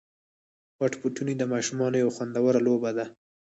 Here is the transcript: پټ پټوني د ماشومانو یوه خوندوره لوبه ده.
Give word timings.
پټ 0.77 0.91
پټوني 1.01 1.33
د 1.37 1.43
ماشومانو 1.53 1.95
یوه 2.03 2.11
خوندوره 2.15 2.59
لوبه 2.67 2.89
ده. 2.97 3.05